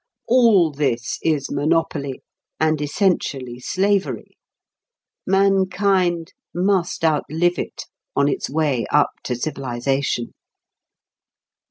All 0.27 0.71
this 0.71 1.19
is 1.21 1.51
monopoly, 1.51 2.23
and 2.59 2.81
essentially 2.81 3.59
slavery. 3.59 4.35
Mankind 5.27 6.33
must 6.55 7.05
outlive 7.05 7.59
it 7.59 7.85
on 8.15 8.27
its 8.27 8.49
way 8.49 8.87
up 8.91 9.11
to 9.25 9.35
civilisation." 9.35 10.33